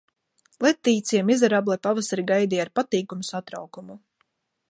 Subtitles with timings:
[0.65, 4.01] Letīcija Mizerable pavasari gaidīja ar patīkamu satraukumu.